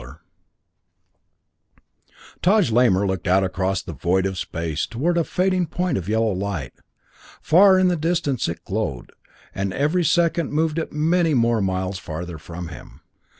EPILOGUE 0.01 0.19
Taj 2.41 2.71
Lamor 2.71 3.05
looked 3.05 3.27
out 3.27 3.43
across 3.43 3.83
the 3.83 3.93
void 3.93 4.25
of 4.25 4.35
space 4.35 4.87
toward 4.87 5.15
a 5.15 5.23
fading 5.23 5.67
point 5.67 5.95
of 5.95 6.09
yellow 6.09 6.31
light. 6.31 6.73
Far 7.39 7.77
in 7.77 7.87
the 7.87 7.95
distance 7.95 8.47
it 8.47 8.65
glowed, 8.65 9.11
and 9.53 9.71
every 9.71 10.03
second 10.03 10.51
moved 10.51 10.79
it 10.79 10.91
many 10.91 11.35
more 11.35 11.61
miles 11.61 11.99
farther 11.99 12.39
from 12.39 12.69
him. 12.69 13.01